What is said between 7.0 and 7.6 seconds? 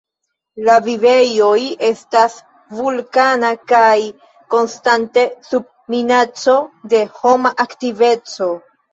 homa